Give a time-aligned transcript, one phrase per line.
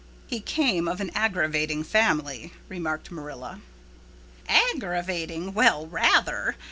[0.25, 3.61] "He came of an aggravating family," remarked Marilla.
[4.49, 5.53] "Aggravating?
[5.53, 6.55] Well, rather!